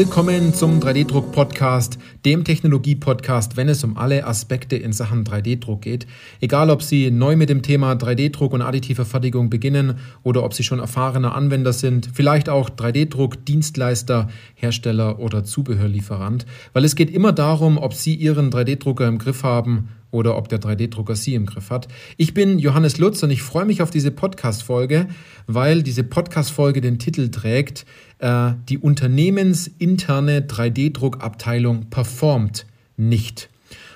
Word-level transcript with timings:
Willkommen 0.00 0.54
zum 0.54 0.80
3D-Druck-Podcast, 0.80 1.98
dem 2.24 2.42
Technologie-Podcast, 2.42 3.58
wenn 3.58 3.68
es 3.68 3.84
um 3.84 3.98
alle 3.98 4.26
Aspekte 4.26 4.76
in 4.76 4.94
Sachen 4.94 5.24
3D-Druck 5.24 5.82
geht. 5.82 6.06
Egal, 6.40 6.70
ob 6.70 6.82
Sie 6.82 7.10
neu 7.10 7.36
mit 7.36 7.50
dem 7.50 7.60
Thema 7.60 7.92
3D-Druck 7.92 8.54
und 8.54 8.62
additive 8.62 9.04
Fertigung 9.04 9.50
beginnen 9.50 9.98
oder 10.22 10.42
ob 10.42 10.54
Sie 10.54 10.62
schon 10.62 10.78
erfahrene 10.78 11.34
Anwender 11.34 11.74
sind, 11.74 12.08
vielleicht 12.14 12.48
auch 12.48 12.70
3D-Druck, 12.70 13.44
Dienstleister, 13.44 14.30
Hersteller 14.54 15.18
oder 15.18 15.44
Zubehörlieferant, 15.44 16.46
weil 16.72 16.86
es 16.86 16.96
geht 16.96 17.10
immer 17.10 17.32
darum, 17.32 17.76
ob 17.76 17.92
Sie 17.92 18.14
Ihren 18.14 18.50
3D-Drucker 18.50 19.06
im 19.06 19.18
Griff 19.18 19.42
haben 19.42 19.90
oder 20.10 20.36
ob 20.36 20.48
der 20.48 20.60
3D-Drucker 20.60 21.14
Sie 21.14 21.34
im 21.34 21.46
Griff 21.46 21.70
hat. 21.70 21.88
Ich 22.16 22.34
bin 22.34 22.58
Johannes 22.58 22.98
Lutz 22.98 23.22
und 23.22 23.30
ich 23.30 23.42
freue 23.42 23.64
mich 23.64 23.82
auf 23.82 23.90
diese 23.90 24.10
Podcast-Folge, 24.10 25.08
weil 25.46 25.82
diese 25.82 26.04
Podcast-Folge 26.04 26.80
den 26.80 26.98
Titel 26.98 27.30
trägt, 27.30 27.84
äh, 28.20 28.52
die 28.68 28.78
unternehmensinterne 28.78 30.42
3D-Druckabteilung 30.42 31.90
performt 31.90 32.66
nicht. 32.96 33.48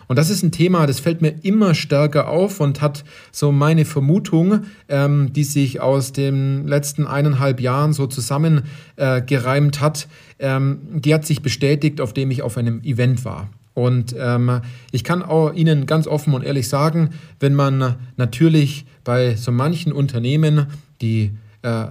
Und 0.06 0.19
das 0.19 0.30
ist 0.30 0.42
ein 0.42 0.52
Thema, 0.52 0.87
das 0.87 1.00
fällt 1.00 1.23
mir 1.23 1.34
immer 1.42 1.74
stärker 1.74 2.28
auf 2.28 2.60
und 2.60 2.80
hat 2.83 3.05
so 3.33 3.52
meine 3.52 3.84
Vermutung, 3.84 4.60
ähm, 4.88 5.33
die 5.33 5.45
sich 5.45 5.80
aus 5.80 6.12
den 6.12 6.66
letzten 6.66 7.06
eineinhalb 7.06 7.60
Jahren 7.60 7.92
so 7.92 8.06
zusammengereimt 8.06 9.77
äh, 9.77 9.80
hat, 9.80 10.09
ähm, 10.38 10.78
die 10.92 11.14
hat 11.14 11.25
sich 11.25 11.42
bestätigt, 11.42 12.00
auf 12.00 12.12
dem 12.12 12.30
ich 12.30 12.42
auf 12.42 12.59
einem 12.59 12.83
Event 12.83 13.25
war. 13.25 13.48
Und 13.72 14.14
ähm, 14.19 14.61
ich 14.92 15.02
kann 15.02 15.22
auch 15.22 15.52
Ihnen 15.52 15.86
ganz 15.86 16.06
offen 16.06 16.33
und 16.33 16.45
ehrlich 16.45 16.69
sagen, 16.69 17.11
wenn 17.41 17.55
man 17.55 17.97
natürlich 18.17 18.86
bei 19.02 19.34
so 19.34 19.50
manchen 19.50 19.92
Unternehmen, 19.92 20.67
die 21.00 21.33
äh, 21.62 21.86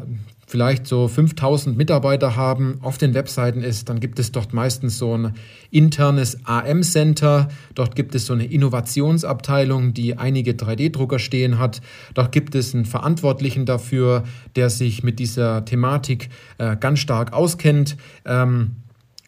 vielleicht 0.54 0.86
so 0.86 1.08
5000 1.08 1.76
Mitarbeiter 1.76 2.36
haben, 2.36 2.78
auf 2.84 3.00
den 3.00 3.16
Webseiten 3.16 3.64
ist, 3.64 3.90
dann 3.90 4.00
gibt 4.00 4.20
es 4.20 4.32
dort 4.32 4.54
meistens 4.54 5.00
so 5.00 5.18
ein 5.18 5.34
internes 5.72 6.46
AM-Center. 6.46 7.48
Dort 7.74 7.96
gibt 7.96 8.14
es 8.14 8.28
so 8.28 8.34
eine 8.34 8.46
Innovationsabteilung, 8.46 9.96
die 9.96 10.16
einige 10.16 10.52
3D-Drucker 10.52 11.18
stehen 11.18 11.58
hat. 11.58 11.82
Dort 12.14 12.32
gibt 12.32 12.54
es 12.54 12.76
einen 12.76 12.86
Verantwortlichen 12.86 13.66
dafür, 13.66 14.26
der 14.56 14.70
sich 14.70 15.02
mit 15.02 15.18
dieser 15.18 15.66
Thematik 15.66 16.30
äh, 16.60 16.78
ganz 16.78 17.00
stark 17.00 17.34
auskennt. 17.34 17.98
Ähm, 18.24 18.76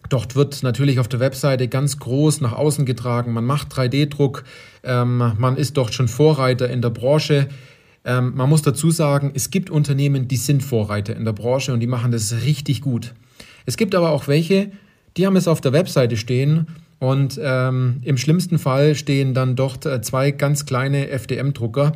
Dort 0.09 0.35
wird 0.35 0.61
natürlich 0.61 0.99
auf 0.99 1.07
der 1.07 1.19
Webseite 1.19 1.67
ganz 1.67 1.97
groß 1.97 2.41
nach 2.41 2.53
außen 2.53 2.85
getragen, 2.85 3.33
man 3.33 3.45
macht 3.45 3.73
3D-Druck, 3.73 4.43
ähm, 4.83 5.33
man 5.39 5.57
ist 5.57 5.75
dort 5.77 5.95
schon 5.95 6.07
Vorreiter 6.07 6.69
in 6.69 6.83
der 6.83 6.91
Branche. 6.91 7.47
Ähm, 8.05 8.33
man 8.35 8.49
muss 8.49 8.61
dazu 8.61 8.91
sagen, 8.91 9.31
es 9.33 9.49
gibt 9.49 9.69
Unternehmen, 9.69 10.27
die 10.27 10.37
sind 10.37 10.63
Vorreiter 10.63 11.15
in 11.15 11.25
der 11.25 11.33
Branche 11.33 11.73
und 11.73 11.79
die 11.79 11.87
machen 11.87 12.11
das 12.11 12.33
richtig 12.45 12.81
gut. 12.81 13.13
Es 13.65 13.77
gibt 13.77 13.95
aber 13.95 14.11
auch 14.11 14.27
welche, 14.27 14.71
die 15.17 15.25
haben 15.25 15.35
es 15.35 15.47
auf 15.47 15.59
der 15.59 15.73
Webseite 15.73 16.15
stehen 16.15 16.67
und 16.99 17.39
ähm, 17.41 17.97
im 18.03 18.17
schlimmsten 18.17 18.59
Fall 18.59 18.95
stehen 18.95 19.33
dann 19.33 19.55
dort 19.55 19.85
äh, 19.85 20.01
zwei 20.01 20.31
ganz 20.31 20.65
kleine 20.65 21.09
FDM-Drucker 21.09 21.93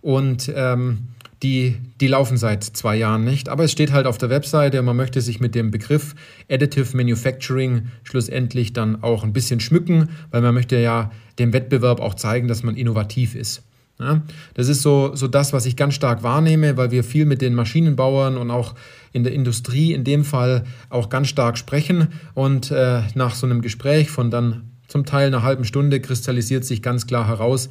und 0.00 0.50
ähm, 0.54 1.08
die, 1.42 1.76
die 2.00 2.06
laufen 2.06 2.36
seit 2.36 2.64
zwei 2.64 2.96
Jahren 2.96 3.24
nicht. 3.24 3.48
Aber 3.48 3.64
es 3.64 3.72
steht 3.72 3.92
halt 3.92 4.06
auf 4.06 4.18
der 4.18 4.30
Webseite 4.30 4.80
und 4.80 4.86
man 4.86 4.96
möchte 4.96 5.20
sich 5.20 5.40
mit 5.40 5.54
dem 5.54 5.70
Begriff 5.70 6.14
Additive 6.50 6.96
Manufacturing 6.96 7.88
schlussendlich 8.02 8.72
dann 8.72 9.02
auch 9.02 9.24
ein 9.24 9.32
bisschen 9.32 9.60
schmücken, 9.60 10.10
weil 10.30 10.42
man 10.42 10.54
möchte 10.54 10.78
ja 10.78 11.10
dem 11.38 11.52
Wettbewerb 11.52 12.00
auch 12.00 12.14
zeigen, 12.14 12.48
dass 12.48 12.62
man 12.62 12.76
innovativ 12.76 13.34
ist. 13.34 13.62
Ja, 14.00 14.22
das 14.54 14.68
ist 14.68 14.80
so, 14.80 15.14
so 15.14 15.28
das, 15.28 15.52
was 15.52 15.66
ich 15.66 15.76
ganz 15.76 15.94
stark 15.94 16.22
wahrnehme, 16.22 16.78
weil 16.78 16.90
wir 16.90 17.04
viel 17.04 17.26
mit 17.26 17.42
den 17.42 17.54
Maschinenbauern 17.54 18.38
und 18.38 18.50
auch 18.50 18.74
in 19.12 19.24
der 19.24 19.34
Industrie 19.34 19.92
in 19.92 20.04
dem 20.04 20.24
Fall 20.24 20.64
auch 20.88 21.10
ganz 21.10 21.28
stark 21.28 21.58
sprechen. 21.58 22.08
Und 22.32 22.70
äh, 22.70 23.02
nach 23.14 23.34
so 23.34 23.46
einem 23.46 23.60
Gespräch 23.60 24.10
von 24.10 24.30
dann 24.30 24.70
zum 24.88 25.04
Teil 25.04 25.26
einer 25.26 25.42
halben 25.42 25.64
Stunde 25.64 26.00
kristallisiert 26.00 26.64
sich 26.64 26.82
ganz 26.82 27.06
klar 27.06 27.28
heraus, 27.28 27.68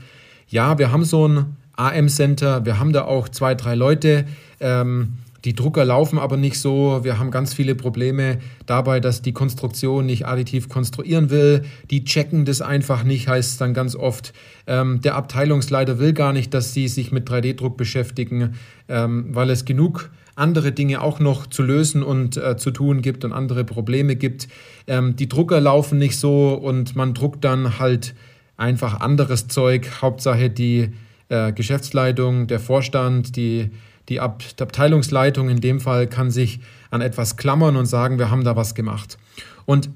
ja, 0.47 0.77
wir 0.77 0.91
haben 0.91 1.03
so 1.03 1.27
ein 1.27 1.57
AM-Center. 1.79 2.65
Wir 2.65 2.79
haben 2.79 2.93
da 2.93 3.05
auch 3.05 3.29
zwei, 3.29 3.55
drei 3.55 3.75
Leute. 3.75 4.25
Ähm, 4.59 5.13
die 5.45 5.55
Drucker 5.55 5.85
laufen 5.85 6.19
aber 6.19 6.37
nicht 6.37 6.59
so. 6.59 6.99
Wir 7.03 7.17
haben 7.17 7.31
ganz 7.31 7.53
viele 7.53 7.75
Probleme 7.75 8.39
dabei, 8.65 8.99
dass 8.99 9.21
die 9.21 9.31
Konstruktion 9.31 10.05
nicht 10.05 10.25
additiv 10.25 10.67
konstruieren 10.67 11.29
will. 11.29 11.63
Die 11.89 12.03
checken 12.03 12.45
das 12.45 12.61
einfach 12.61 13.03
nicht, 13.03 13.27
heißt 13.27 13.51
es 13.51 13.57
dann 13.57 13.73
ganz 13.73 13.95
oft. 13.95 14.33
Ähm, 14.67 15.01
der 15.01 15.15
Abteilungsleiter 15.15 15.99
will 15.99 16.13
gar 16.13 16.33
nicht, 16.33 16.53
dass 16.53 16.73
sie 16.73 16.87
sich 16.87 17.11
mit 17.11 17.29
3D-Druck 17.29 17.77
beschäftigen, 17.77 18.55
ähm, 18.87 19.27
weil 19.29 19.49
es 19.49 19.65
genug 19.65 20.09
andere 20.35 20.71
Dinge 20.71 21.01
auch 21.01 21.19
noch 21.19 21.47
zu 21.47 21.63
lösen 21.63 22.01
und 22.01 22.37
äh, 22.37 22.57
zu 22.57 22.71
tun 22.71 23.01
gibt 23.01 23.25
und 23.25 23.33
andere 23.33 23.63
Probleme 23.65 24.15
gibt. 24.15 24.47
Ähm, 24.87 25.15
die 25.15 25.29
Drucker 25.29 25.59
laufen 25.59 25.97
nicht 25.97 26.17
so 26.17 26.53
und 26.53 26.95
man 26.95 27.13
druckt 27.13 27.43
dann 27.43 27.79
halt 27.79 28.15
einfach 28.57 28.99
anderes 28.99 29.47
Zeug. 29.47 30.01
Hauptsache 30.01 30.49
die 30.49 30.91
äh, 31.29 31.51
Geschäftsleitung, 31.53 32.47
der 32.47 32.59
Vorstand, 32.59 33.35
die, 33.35 33.69
die, 34.09 34.19
Ab 34.19 34.43
die 34.57 34.61
Abteilungsleitung 34.61 35.49
in 35.49 35.61
dem 35.61 35.79
Fall 35.79 36.07
kann 36.07 36.31
sich 36.31 36.59
an 36.91 37.01
etwas 37.01 37.37
klammern 37.37 37.75
und 37.75 37.85
sagen, 37.85 38.19
wir 38.19 38.29
haben 38.29 38.43
da 38.43 38.55
was 38.55 38.75
gemacht. 38.75 39.17
Und 39.65 39.89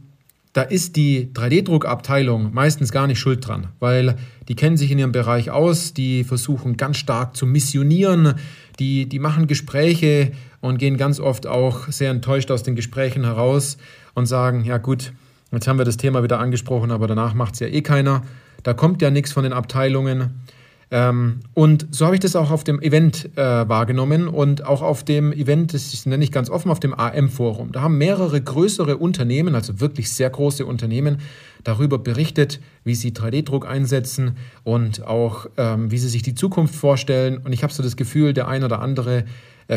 da 0.53 0.61
ist 0.61 0.95
die 0.95 1.31
3D-Druckabteilung 1.33 2.53
meistens 2.53 2.91
gar 2.91 3.07
nicht 3.07 3.19
schuld 3.19 3.47
dran, 3.47 3.69
weil 3.79 4.17
die 4.47 4.55
kennen 4.55 4.77
sich 4.77 4.91
in 4.91 4.99
ihrem 4.99 5.11
Bereich 5.11 5.49
aus, 5.49 5.95
die 5.95 6.23
versuchen 6.23 6.77
ganz 6.77 6.97
stark 6.97 7.35
zu 7.35 7.47
missionieren, 7.47 8.35
die, 8.79 9.09
die 9.09 9.17
machen 9.17 9.47
Gespräche 9.47 10.31
und 10.61 10.77
gehen 10.77 10.97
ganz 10.97 11.19
oft 11.19 11.47
auch 11.47 11.87
sehr 11.87 12.11
enttäuscht 12.11 12.51
aus 12.51 12.61
den 12.61 12.75
Gesprächen 12.75 13.23
heraus 13.23 13.77
und 14.13 14.27
sagen, 14.27 14.63
ja 14.63 14.77
gut, 14.77 15.11
jetzt 15.51 15.67
haben 15.67 15.79
wir 15.79 15.85
das 15.85 15.97
Thema 15.97 16.21
wieder 16.21 16.39
angesprochen, 16.39 16.91
aber 16.91 17.07
danach 17.07 17.33
macht 17.33 17.55
es 17.55 17.59
ja 17.59 17.67
eh 17.67 17.81
keiner. 17.81 18.21
Da 18.61 18.73
kommt 18.73 19.01
ja 19.01 19.09
nichts 19.09 19.33
von 19.33 19.43
den 19.43 19.53
Abteilungen. 19.53 20.43
Ähm, 20.93 21.39
und 21.55 21.87
so 21.89 22.05
habe 22.05 22.15
ich 22.15 22.21
das 22.21 22.35
auch 22.35 22.51
auf 22.51 22.63
dem 22.63 22.79
Event 22.79 23.35
äh, 23.35 23.41
wahrgenommen 23.41 24.27
und 24.27 24.63
auch 24.63 24.83
auf 24.83 25.03
dem 25.03 25.33
Event, 25.33 25.73
das 25.73 26.05
nenne 26.05 26.23
ich 26.23 26.31
ganz 26.31 26.51
offen, 26.51 26.69
auf 26.69 26.79
dem 26.79 26.93
AM-Forum. 26.93 27.71
Da 27.71 27.81
haben 27.81 27.97
mehrere 27.97 28.39
größere 28.39 28.97
Unternehmen, 28.97 29.55
also 29.55 29.79
wirklich 29.79 30.11
sehr 30.11 30.29
große 30.29 30.63
Unternehmen, 30.67 31.17
darüber 31.63 31.97
berichtet, 31.97 32.59
wie 32.83 32.93
sie 32.93 33.09
3D-Druck 33.09 33.65
einsetzen 33.65 34.37
und 34.63 35.03
auch 35.03 35.47
ähm, 35.57 35.89
wie 35.89 35.97
sie 35.97 36.09
sich 36.09 36.21
die 36.21 36.35
Zukunft 36.35 36.75
vorstellen. 36.75 37.37
Und 37.37 37.53
ich 37.53 37.63
habe 37.63 37.73
so 37.73 37.81
das 37.81 37.95
Gefühl, 37.95 38.33
der 38.33 38.47
ein 38.47 38.63
oder 38.63 38.79
andere 38.79 39.25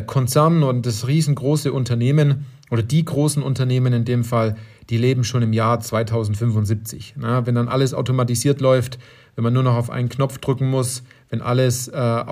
Konzern 0.07 0.63
und 0.63 0.87
das 0.87 1.07
riesengroße 1.07 1.73
Unternehmen 1.73 2.47
oder 2.71 2.83
die 2.83 3.05
großen 3.05 3.43
Unternehmen 3.43 3.93
in 3.93 4.05
dem 4.05 4.25
Fall, 4.25 4.57
die 4.91 4.99
leben 4.99 5.25
schon 5.25 5.43
im 5.43 5.53
Jahr 5.53 5.81
2075. 5.81 7.15
Na, 7.17 7.47
wenn 7.47 7.55
dann 7.55 7.69
alles 7.69 7.95
automatisiert 7.95 8.61
läuft, 8.61 8.99
wenn 9.35 9.45
man 9.45 9.53
nur 9.53 9.63
noch 9.63 9.75
auf 9.75 9.91
einen 9.91 10.09
Knopf 10.09 10.39
drücken 10.39 10.71
muss, 10.71 11.03
wenn 11.29 11.43
alles, 11.43 11.89
äh, 11.89 12.25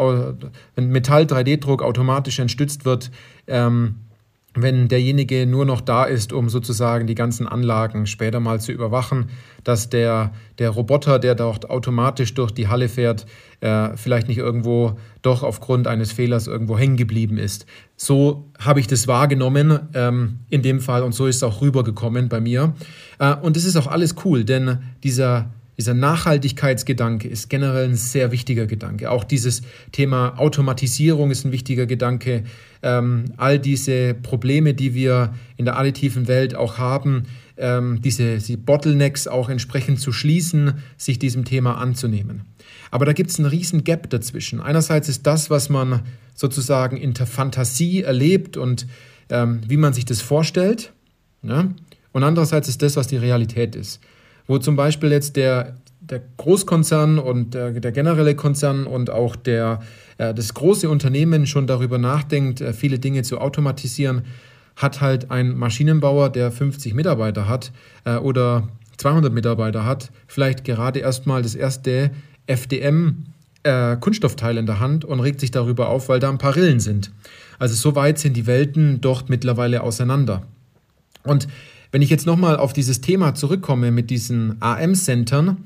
wenn 0.75 0.89
Metall 0.89 1.25
3D-Druck 1.25 1.83
automatisch 1.83 2.39
entstützt 2.39 2.85
wird, 2.85 3.11
ähm, 3.47 3.97
wenn 4.55 4.89
derjenige 4.89 5.47
nur 5.47 5.65
noch 5.65 5.81
da 5.81 6.05
ist, 6.05 6.33
um 6.33 6.49
sozusagen 6.49 7.07
die 7.07 7.17
ganzen 7.17 7.49
Anlagen 7.49 8.07
später 8.07 8.39
mal 8.39 8.61
zu 8.61 8.73
überwachen, 8.73 9.31
dass 9.65 9.91
der, 9.91 10.33
der 10.59 10.71
Roboter, 10.71 11.19
der 11.19 11.35
dort 11.35 11.71
automatisch 11.71 12.35
durch 12.35 12.53
die 12.53 12.69
Halle 12.69 12.89
fährt, 12.89 13.27
äh, 13.61 13.97
vielleicht 13.97 14.29
nicht 14.29 14.39
irgendwo 14.39 14.97
doch 15.23 15.43
aufgrund 15.43 15.89
eines 15.89 16.13
Fehlers 16.13 16.47
irgendwo 16.47 16.79
hängen 16.79 16.97
geblieben 16.97 17.37
ist. 17.37 17.67
So 17.97 18.51
habe 18.59 18.79
ich 18.79 18.87
das 18.87 19.09
wahrgenommen 19.09 19.81
ähm, 19.95 20.39
in 20.51 20.63
dem 20.63 20.81
Fall 20.81 21.03
und 21.03 21.15
so 21.15 21.27
ist 21.27 21.37
es 21.37 21.43
auch 21.43 21.61
rübergekommen 21.61 22.29
bei 22.29 22.41
mir. 22.41 22.75
Äh, 23.19 23.35
und 23.35 23.57
das 23.57 23.65
ist 23.65 23.77
auch 23.77 23.89
alles 23.89 24.15
cool, 24.25 24.45
denn 24.45 24.79
dieser 25.03 25.51
dieser 25.77 25.95
Nachhaltigkeitsgedanke 25.95 27.29
ist 27.29 27.51
generell 27.51 27.89
ein 27.89 27.97
sehr 27.97 28.31
wichtiger 28.31 28.67
Gedanke. 28.67 29.11
Auch 29.11 29.25
dieses 29.25 29.63
Thema 29.91 30.39
Automatisierung 30.39 31.31
ist 31.31 31.45
ein 31.45 31.53
wichtiger 31.53 31.87
Gedanke. 31.87 32.45
Ähm, 32.83 33.25
all 33.37 33.59
diese 33.59 34.15
Probleme, 34.15 34.75
die 34.75 34.95
wir 34.95 35.35
in 35.57 35.65
der 35.65 35.77
additiven 35.77 36.29
Welt 36.29 36.55
auch 36.55 36.79
haben, 36.79 37.25
ähm, 37.57 38.01
diese, 38.03 38.37
diese 38.37 38.57
Bottlenecks 38.57 39.27
auch 39.27 39.49
entsprechend 39.49 40.01
zu 40.01 40.13
schließen, 40.13 40.75
sich 40.97 41.19
diesem 41.19 41.45
Thema 41.45 41.79
anzunehmen. 41.79 42.43
Aber 42.91 43.05
da 43.05 43.13
gibt 43.13 43.31
es 43.31 43.39
einen 43.39 43.49
riesen 43.49 43.83
Gap 43.83 44.11
dazwischen. 44.11 44.61
Einerseits 44.61 45.09
ist 45.09 45.27
das, 45.27 45.51
was 45.51 45.69
man 45.69 46.03
sozusagen 46.35 46.97
in 46.97 47.15
der 47.15 47.27
Fantasie 47.27 48.03
erlebt 48.03 48.57
und 48.57 48.87
ähm, 49.29 49.61
wie 49.67 49.77
man 49.77 49.93
sich 49.93 50.05
das 50.05 50.21
vorstellt. 50.21 50.93
Ne? 51.43 51.75
Und 52.13 52.23
andererseits 52.23 52.69
ist 52.69 52.83
das, 52.83 52.97
was 52.97 53.09
die 53.09 53.17
Realität 53.17 53.75
ist 53.75 54.01
wo 54.47 54.59
zum 54.59 54.77
Beispiel 54.77 55.11
jetzt 55.11 55.37
der, 55.37 55.77
der 56.01 56.23
Großkonzern 56.37 57.19
und 57.19 57.55
der, 57.55 57.73
der 57.73 57.93
generelle 57.93 58.35
Konzern 58.35 58.87
und 58.87 59.11
auch 59.11 59.37
der, 59.37 59.81
äh, 60.19 60.35
das 60.35 60.55
große 60.55 60.89
Unternehmen 60.89 61.47
schon 61.47 61.67
darüber 61.67 61.99
nachdenkt, 61.99 62.61
äh, 62.61 62.73
viele 62.73 62.99
Dinge 62.99 63.23
zu 63.23 63.39
automatisieren, 63.39 64.23
hat 64.77 65.01
halt 65.01 65.31
ein 65.31 65.57
Maschinenbauer, 65.57 66.31
der 66.31 66.51
50 66.51 66.95
Mitarbeiter 66.95 67.49
hat 67.49 67.73
äh, 68.05 68.17
oder 68.17 68.69
200 68.97 69.33
Mitarbeiter 69.33 69.85
hat, 69.85 70.11
vielleicht 70.27 70.65
gerade 70.65 71.01
erstmal 71.01 71.43
das 71.43 71.55
erste 71.55 72.11
FDM 72.47 73.27
äh, 73.63 73.97
Kunststoffteil 73.97 74.59
in 74.59 74.67
der 74.67 74.79
Hand 74.79 75.05
und 75.05 75.21
regt 75.21 75.41
sich 75.41 75.51
darüber 75.51 75.89
auf, 75.89 76.09
weil 76.09 76.21
da 76.21 76.29
ein 76.29 76.39
paar 76.39 76.55
Rillen 76.55 76.81
sind. 76.81 77.11
Also 77.59 77.75
so 77.75 77.97
weit 77.97 78.19
sind 78.19 78.37
die 78.37 78.47
Welten 78.47 79.01
dort 79.01 79.31
mittlerweile 79.31 79.83
auseinander. 79.83 80.43
Und 81.23 81.49
Wenn 81.95 82.03
ich 82.03 82.11
jetzt 82.11 82.27
nochmal 82.27 82.57
auf 82.57 82.73
dieses 82.73 83.03
Thema 83.03 83.37
zurückkomme 83.37 83.93
mit 83.93 84.11
diesen 84.11 84.61
AM-Centern, 84.61 85.59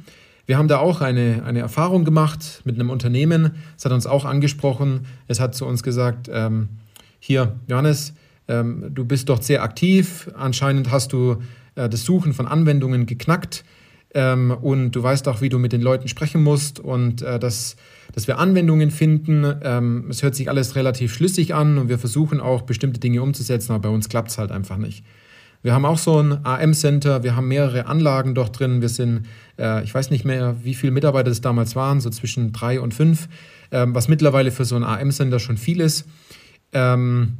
wir 0.45 0.59
haben 0.59 0.69
da 0.69 0.77
auch 0.77 1.01
eine, 1.01 1.43
eine 1.47 1.61
Erfahrung 1.61 2.05
gemacht 2.05 2.61
mit 2.65 2.75
einem 2.75 2.91
Unternehmen. 2.91 3.53
Es 3.79 3.87
hat 3.87 3.93
uns 3.93 4.07
auch 4.07 4.27
angesprochen. 4.27 5.07
Es 5.27 5.41
hat 5.41 5.55
zu 5.55 5.65
uns 5.65 5.83
gesagt, 5.83 6.29
ähm, 6.31 6.69
hier, 7.19 7.59
Johannes, 7.67 8.13
ähm, 8.47 8.91
du 8.95 9.07
bist 9.07 9.31
dort 9.31 9.43
sehr 9.43 9.63
aktiv. 9.63 10.31
Anscheinend 10.37 10.91
hast 10.91 11.15
du 11.15 11.39
äh, 11.77 11.89
das 11.89 12.05
Suchen 12.05 12.35
von 12.35 12.47
Anwendungen 12.47 13.07
geknackt. 13.07 13.65
Ähm, 14.13 14.51
und 14.51 14.91
du 14.91 15.03
weißt 15.03 15.29
auch, 15.29 15.41
wie 15.41 15.49
du 15.49 15.59
mit 15.59 15.73
den 15.73 15.81
Leuten 15.81 16.09
sprechen 16.09 16.43
musst 16.43 16.79
und 16.79 17.23
äh, 17.23 17.39
dass, 17.39 17.77
dass 18.13 18.29
wir 18.29 18.39
Anwendungen 18.39 18.91
finden. 18.91 19.51
Ähm, 19.63 20.09
es 20.11 20.23
hört 20.23 20.35
sich 20.35 20.51
alles 20.51 20.77
relativ 20.77 21.15
schlüssig 21.15 21.55
an 21.55 21.79
und 21.79 21.89
wir 21.89 21.99
versuchen 21.99 22.39
auch 22.39 22.61
bestimmte 22.61 23.01
Dinge 23.01 23.23
umzusetzen, 23.23 23.73
aber 23.73 23.89
bei 23.89 23.95
uns 23.95 24.11
klappt 24.11 24.29
es 24.29 24.37
halt 24.37 24.53
einfach 24.53 24.77
nicht. 24.77 25.05
Wir 25.62 25.75
haben 25.75 25.84
auch 25.84 25.99
so 25.99 26.20
ein 26.20 26.44
AM-Center, 26.44 27.22
wir 27.22 27.34
haben 27.34 27.49
mehrere 27.49 27.87
Anlagen 27.87 28.34
dort 28.34 28.58
drin. 28.58 28.81
Wir 28.81 28.88
sind, 28.88 29.26
äh, 29.58 29.82
ich 29.82 29.93
weiß 29.93 30.10
nicht 30.10 30.25
mehr, 30.25 30.56
wie 30.62 30.75
viele 30.75 30.93
Mitarbeiter 30.93 31.31
es 31.31 31.40
damals 31.40 31.75
waren, 31.75 32.00
so 32.00 32.10
zwischen 32.10 32.52
drei 32.52 32.81
und 32.81 32.94
fünf, 32.94 33.28
ähm, 33.72 33.94
was 33.94 34.08
mittlerweile 34.08 34.50
für 34.52 34.64
so 34.64 34.76
ein 34.76 34.84
AM-Center 34.84 35.40
schon 35.40 35.56
viel 35.56 35.81
ist, 35.81 36.06
ähm, 36.72 37.38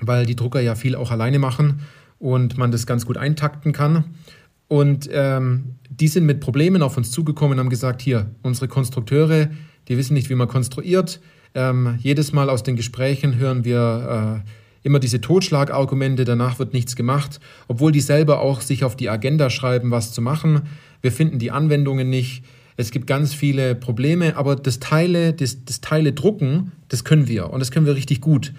weil 0.00 0.26
die 0.26 0.36
Drucker 0.36 0.60
ja 0.60 0.74
viel 0.74 0.94
auch 0.94 1.10
alleine 1.10 1.38
machen 1.38 1.80
und 2.18 2.58
man 2.58 2.70
das 2.70 2.86
ganz 2.86 3.06
gut 3.06 3.16
eintakten 3.16 3.72
kann. 3.72 4.04
Und 4.68 5.08
ähm, 5.12 5.76
die 5.88 6.08
sind 6.08 6.26
mit 6.26 6.40
Problemen 6.40 6.82
auf 6.82 6.96
uns 6.96 7.10
zugekommen 7.10 7.52
und 7.52 7.60
haben 7.60 7.70
gesagt, 7.70 8.02
hier, 8.02 8.30
unsere 8.42 8.68
Konstrukteure, 8.68 9.48
die 9.88 9.96
wissen 9.96 10.14
nicht, 10.14 10.28
wie 10.28 10.34
man 10.34 10.48
konstruiert. 10.48 11.20
Ähm, 11.54 11.98
jedes 12.00 12.32
Mal 12.32 12.50
aus 12.50 12.62
den 12.62 12.76
Gesprächen 12.76 13.36
hören 13.36 13.64
wir 13.64 14.42
äh, 14.44 14.50
immer 14.82 14.98
diese 14.98 15.20
Totschlagargumente, 15.20 16.24
danach 16.24 16.58
wird 16.58 16.72
nichts 16.72 16.96
gemacht, 16.96 17.40
obwohl 17.68 17.92
die 17.92 18.00
selber 18.00 18.40
auch 18.40 18.60
sich 18.60 18.84
auf 18.84 18.96
die 18.96 19.08
Agenda 19.08 19.50
schreiben, 19.50 19.90
was 19.90 20.12
zu 20.12 20.22
machen. 20.22 20.62
Wir 21.02 21.12
finden 21.12 21.38
die 21.38 21.50
Anwendungen 21.50 22.08
nicht. 22.08 22.44
Es 22.76 22.90
gibt 22.90 23.06
ganz 23.06 23.32
viele 23.32 23.74
Probleme, 23.74 24.36
aber 24.36 24.54
das 24.56 24.80
Teile, 24.80 25.32
das, 25.32 25.64
das 25.64 25.80
Teile 25.80 26.12
drucken, 26.12 26.72
das 26.88 27.04
können 27.04 27.26
wir 27.26 27.50
und 27.50 27.60
das 27.60 27.70
können 27.70 27.86
wir 27.86 27.94
richtig 27.94 28.20
gut. 28.20 28.52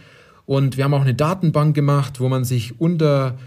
Und 0.46 0.78
wir 0.78 0.86
haben 0.86 0.94
auch 0.94 1.02
eine 1.02 1.14
Datenbank 1.14 1.76
gemacht, 1.76 2.20
wo 2.20 2.30
man 2.30 2.46
sich 2.46 2.80
unter, 2.80 3.38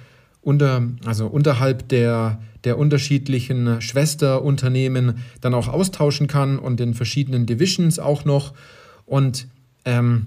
unter, 0.42 0.86
also 1.04 1.26
unterhalb 1.26 1.88
der, 1.88 2.40
der 2.64 2.78
unterschiedlichen 2.78 3.80
Schwesterunternehmen 3.80 5.18
dann 5.40 5.54
auch 5.54 5.68
austauschen 5.68 6.26
kann 6.26 6.58
und 6.58 6.80
in 6.80 6.94
verschiedenen 6.94 7.46
Divisions 7.46 7.98
auch 7.98 8.24
noch. 8.24 8.52
Und 9.06 9.48
ähm, 9.84 10.26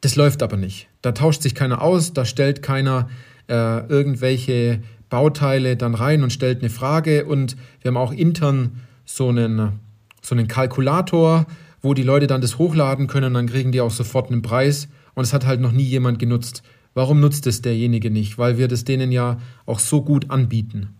das 0.00 0.16
läuft 0.16 0.42
aber 0.42 0.56
nicht. 0.56 0.87
Da 1.02 1.12
tauscht 1.12 1.42
sich 1.42 1.54
keiner 1.54 1.82
aus, 1.82 2.12
da 2.12 2.24
stellt 2.24 2.62
keiner 2.62 3.08
äh, 3.48 3.86
irgendwelche 3.86 4.82
Bauteile 5.10 5.76
dann 5.76 5.94
rein 5.94 6.22
und 6.22 6.32
stellt 6.32 6.60
eine 6.60 6.70
Frage. 6.70 7.24
Und 7.24 7.56
wir 7.80 7.90
haben 7.90 7.96
auch 7.96 8.12
intern 8.12 8.80
so 9.04 9.28
einen, 9.28 9.80
so 10.22 10.34
einen 10.34 10.48
Kalkulator, 10.48 11.46
wo 11.80 11.94
die 11.94 12.02
Leute 12.02 12.26
dann 12.26 12.40
das 12.40 12.58
hochladen 12.58 13.06
können, 13.06 13.34
dann 13.34 13.46
kriegen 13.46 13.72
die 13.72 13.80
auch 13.80 13.90
sofort 13.90 14.30
einen 14.30 14.42
Preis. 14.42 14.88
Und 15.14 15.24
es 15.24 15.32
hat 15.32 15.46
halt 15.46 15.60
noch 15.60 15.72
nie 15.72 15.84
jemand 15.84 16.18
genutzt. 16.18 16.62
Warum 16.94 17.20
nutzt 17.20 17.46
es 17.46 17.62
derjenige 17.62 18.10
nicht? 18.10 18.38
Weil 18.38 18.58
wir 18.58 18.68
das 18.68 18.84
denen 18.84 19.12
ja 19.12 19.38
auch 19.66 19.78
so 19.78 20.02
gut 20.02 20.30
anbieten. 20.30 20.94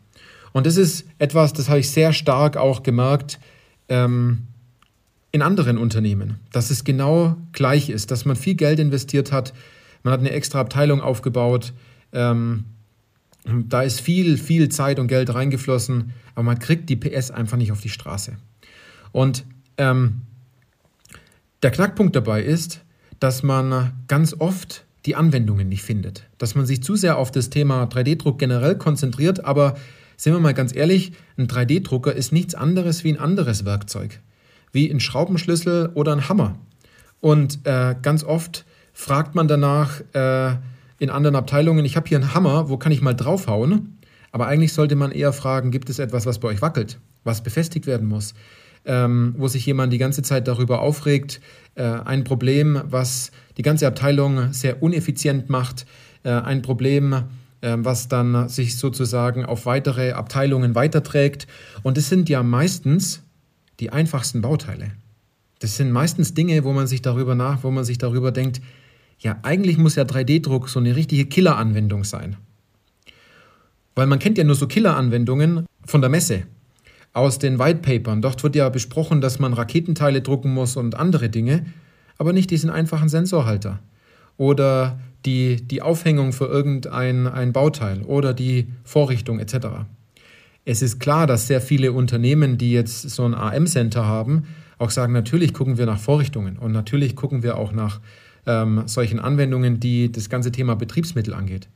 Und 0.53 0.67
das 0.67 0.77
ist 0.77 1.07
etwas, 1.19 1.53
das 1.53 1.69
habe 1.69 1.81
ich 1.81 1.91
sehr 1.91 2.13
stark 2.13 2.57
auch 2.57 2.83
gemerkt, 2.83 3.39
ähm, 3.89 4.45
in 5.31 5.43
anderen 5.43 5.77
Unternehmen, 5.77 6.39
dass 6.53 6.71
es 6.71 6.85
genau 6.85 7.37
gleich 7.53 7.91
ist, 7.91 8.11
dass 8.11 8.25
man 8.25 8.35
viel 8.35 8.55
Geld 8.55 8.79
investiert 8.79 9.31
hat, 9.31 9.53
man 10.03 10.13
hat 10.13 10.21
eine 10.21 10.31
extra 10.31 10.61
Abteilung 10.61 11.01
aufgebaut, 11.01 11.73
ähm, 12.13 12.65
da 13.45 13.83
ist 13.83 14.01
viel, 14.01 14.37
viel 14.37 14.69
Zeit 14.69 14.99
und 14.99 15.09
Geld 15.09 15.33
reingeflossen, 15.33 16.13
aber 16.35 16.45
man 16.45 16.59
kriegt 16.59 16.91
die 16.91 16.97
PS 16.97 17.31
einfach 17.31 17.57
nicht 17.57 17.73
auf 17.73 17.81
die 17.81 17.89
Straße. 17.89 18.37
Und 19.13 19.45
ähm, 19.79 20.23
der 21.63 21.71
Knackpunkt 21.71 22.15
dabei 22.15 22.43
ist, 22.43 22.83
dass 23.21 23.43
man 23.43 23.93
ganz 24.07 24.35
oft 24.39 24.85
die 25.07 25.17
Anwendungen 25.17 25.69
nicht 25.69 25.83
findet, 25.83 26.29
dass 26.37 26.55
man 26.55 26.67
sich 26.67 26.83
zu 26.83 26.95
sehr 26.97 27.17
auf 27.17 27.31
das 27.31 27.49
Thema 27.51 27.85
3D-Druck 27.85 28.39
generell 28.39 28.77
konzentriert, 28.77 29.45
aber 29.45 29.77
sind 30.17 30.35
wir 30.35 30.41
mal 30.41 30.55
ganz 30.55 30.75
ehrlich, 30.75 31.13
ein 31.37 31.47
3D-Drucker 31.47 32.13
ist 32.13 32.33
nichts 32.33 32.55
anderes 32.55 33.05
wie 33.05 33.13
ein 33.13 33.19
anderes 33.19 33.65
Werkzeug 33.65 34.21
wie 34.73 34.91
ein 34.91 35.01
Schraubenschlüssel 35.01 35.91
oder 35.95 36.13
ein 36.13 36.29
Hammer. 36.29 36.59
Und 37.21 37.61
äh, 37.65 37.97
ganz 38.01 38.25
oft 38.25 38.65
fragt 38.99 39.37
man 39.37 39.47
danach 39.47 40.01
äh, 40.13 40.57
in 40.99 41.09
anderen 41.09 41.37
Abteilungen, 41.37 41.85
ich 41.85 41.97
habe 41.97 42.09
hier 42.09 42.19
einen 42.19 42.35
Hammer, 42.35 42.69
wo 42.69 42.79
kann 42.79 42.91
ich 42.91 43.01
mal 43.01 43.15
draufhauen? 43.15 43.97
Aber 44.33 44.49
eigentlich 44.49 44.73
sollte 44.73 44.97
man 44.97 45.13
eher 45.13 45.33
fragen, 45.33 45.71
gibt 45.71 45.89
es 45.89 46.01
etwas, 46.01 46.27
was 46.27 46.41
bei 46.41 46.49
euch 46.49 46.63
wackelt, 46.63 46.99
was 47.23 47.45
befestigt 47.45 47.87
werden 47.87 48.09
muss? 48.09 48.35
Ähm, 48.85 49.37
wo 49.39 49.47
sich 49.47 49.65
jemand 49.65 49.93
die 49.93 49.99
ganze 49.99 50.23
Zeit 50.23 50.49
darüber 50.49 50.81
aufregt, 50.81 51.41
äh, 51.77 51.85
ein 51.85 52.25
Problem, 52.25 52.83
was 52.87 53.31
die 53.57 53.63
ganze 53.63 53.87
Abteilung 53.87 54.53
sehr 54.53 54.83
uneffizient 54.83 55.49
macht, 55.49 55.87
äh, 56.25 56.31
ein 56.31 56.63
Problem, 56.63 57.13
äh, 57.61 57.77
was 57.79 58.09
dann 58.09 58.49
sich 58.49 58.77
sozusagen 58.79 59.45
auf 59.45 59.65
weitere 59.65 60.11
Abteilungen 60.11 60.75
weiterträgt. 60.75 61.47
Und 61.85 61.97
es 61.99 62.09
sind 62.09 62.29
ja 62.29 62.43
meistens 62.43 63.23
die 63.79 63.91
einfachsten 63.91 64.41
Bauteile. 64.41 64.91
Das 65.61 65.77
sind 65.77 65.93
meistens 65.93 66.35
Dinge, 66.35 66.65
wo 66.65 66.73
man 66.73 66.89
sich 66.89 67.01
darüber 67.01 67.37
nach, 67.37 67.63
wo 67.63 67.71
man 67.71 67.85
sich 67.85 67.99
darüber 67.99 68.33
denkt, 68.33 68.61
ja, 69.21 69.39
eigentlich 69.43 69.79
muss 69.79 69.97
ja 69.97 70.05
3D-Druck 70.05 70.69
so 70.69 70.79
eine 70.79 70.95
richtige 70.95 71.27
Killer-Anwendung 71.27 72.05
sein. 72.05 72.37
Weil 73.95 74.07
man 74.07 74.19
kennt 74.19 74.39
ja 74.39 74.45
nur 74.45 74.55
so 74.55 74.67
Killer-Anwendungen 74.67 75.67
von 75.85 76.01
der 76.01 76.11
Messe, 76.11 76.45
aus 77.13 77.39
den 77.39 77.59
White 77.59 77.81
Papern. 77.81 78.23
Dort 78.23 78.43
wird 78.45 78.55
ja 78.55 78.69
besprochen, 78.69 79.21
dass 79.21 79.39
man 79.39 79.53
Raketenteile 79.53 80.23
drucken 80.23 80.53
muss 80.55 80.77
und 80.77 80.95
andere 80.95 81.29
Dinge, 81.29 81.67
aber 82.17 82.33
nicht 82.33 82.51
diesen 82.51 82.71
einfachen 82.71 83.09
Sensorhalter. 83.09 83.81
Oder 84.37 85.01
die, 85.25 85.57
die 85.57 85.83
Aufhängung 85.83 86.33
für 86.33 86.47
irgendein 86.47 87.27
ein 87.27 87.53
Bauteil 87.53 88.03
oder 88.03 88.35
die 88.35 88.69
Vorrichtung 88.85 89.41
etc. 89.41 89.67
Es 90.65 90.81
ist 90.81 91.01
klar, 91.01 91.27
dass 91.27 91.49
sehr 91.49 91.61
viele 91.61 91.93
Unternehmen, 91.93 92.57
die 92.57 92.73
jetzt 92.73 93.11
so 93.11 93.25
ein 93.25 93.35
AM-Center 93.35 94.05
haben, 94.05 94.45
auch 94.79 94.91
sagen, 94.91 95.13
natürlich 95.13 95.53
gucken 95.53 95.77
wir 95.77 95.87
nach 95.87 95.99
Vorrichtungen 95.99 96.57
und 96.57 96.71
natürlich 96.71 97.17
gucken 97.17 97.43
wir 97.43 97.57
auch 97.57 97.73
nach 97.73 98.01
ähm, 98.47 98.83
solchen 98.87 99.19
Anwendungen, 99.19 99.81
die 99.81 100.11
das 100.11 100.29
ganze 100.29 100.53
Thema 100.53 100.75
Betriebsmittel 100.77 101.35
angeht. 101.35 101.69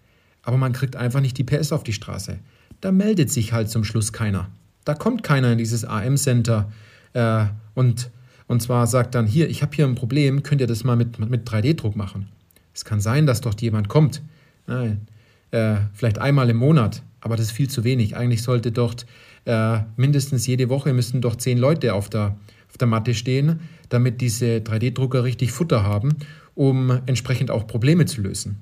Aber 0.42 0.57
man 0.57 0.73
kriegt 0.73 0.97
einfach 0.97 1.21
nicht 1.21 1.38
die 1.38 1.45
PS 1.45 1.73
auf 1.73 1.85
die 1.85 1.92
Straße. 1.92 2.38
Da 2.81 2.92
meldet 2.92 3.31
sich 3.31 3.52
halt 3.52 3.71
zum 3.71 3.85
Schluss 3.85 4.12
keiner. 4.12 4.49
Da 4.85 4.95
kommt 4.95 5.23
keiner 5.23 5.52
in 5.52 5.59
dieses 5.59 5.85
AM-Center 5.85 6.71
äh, 7.12 7.45
und, 7.75 8.11
und 8.49 8.61
zwar 8.61 8.87
sagt 8.87 9.14
dann, 9.14 9.26
hier, 9.26 9.49
ich 9.49 9.62
habe 9.62 9.75
hier 9.75 9.87
ein 9.87 9.95
Problem, 9.95 10.42
könnt 10.42 10.61
ihr 10.61 10.66
das 10.66 10.83
mal 10.83 10.97
mit, 10.97 11.19
mit 11.19 11.49
3D-Druck 11.49 11.95
machen? 11.95 12.28
Es 12.75 12.85
kann 12.85 13.00
sein, 13.00 13.26
dass 13.26 13.40
dort 13.40 13.61
jemand 13.62 13.88
kommt. 13.88 14.23
Nein, 14.66 15.07
äh, 15.50 15.76
vielleicht 15.92 16.19
einmal 16.19 16.50
im 16.50 16.57
Monat, 16.57 17.02
aber 17.21 17.37
das 17.37 17.47
ist 17.47 17.52
viel 17.52 17.69
zu 17.69 17.85
wenig. 17.85 18.16
Eigentlich 18.16 18.42
sollte 18.42 18.73
dort 18.73 19.07
äh, 19.45 19.81
mindestens 19.97 20.47
jede 20.47 20.69
Woche 20.69 20.92
müssten 20.92 21.21
doch 21.21 21.37
zehn 21.37 21.59
Leute 21.59 21.95
auf 21.95 22.09
der, 22.09 22.37
auf 22.69 22.78
der 22.78 22.88
Matte 22.88 23.14
stehen, 23.14 23.61
damit 23.88 24.21
diese 24.21 24.59
3D-Drucker 24.59 25.25
richtig 25.25 25.52
Futter 25.52 25.83
haben, 25.83 26.16
um 26.54 27.00
entsprechend 27.06 27.50
auch 27.50 27.66
Probleme 27.66 28.06
zu 28.06 28.21
lösen. 28.21 28.61